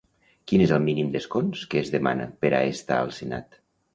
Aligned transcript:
Quin 0.51 0.61
és 0.67 0.71
el 0.77 0.79
mínim 0.85 1.11
d'escons 1.15 1.61
que 1.73 1.79
es 1.83 1.93
demana 1.97 2.27
per 2.45 2.51
a 2.61 2.65
estar 2.73 2.97
al 3.03 3.13
senat? 3.19 3.63